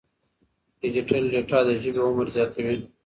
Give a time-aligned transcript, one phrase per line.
[0.79, 2.77] ډیجیټل ډیټا د ژبې عمر زیاتوي.